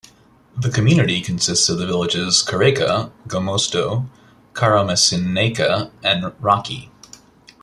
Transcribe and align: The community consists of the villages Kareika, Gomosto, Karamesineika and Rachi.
The 0.57 0.71
community 0.71 1.21
consists 1.21 1.69
of 1.69 1.77
the 1.77 1.85
villages 1.85 2.43
Kareika, 2.43 3.11
Gomosto, 3.27 4.09
Karamesineika 4.53 5.91
and 6.03 6.23
Rachi. 6.41 6.89